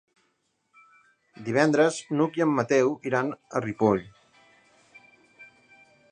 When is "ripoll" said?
3.65-4.01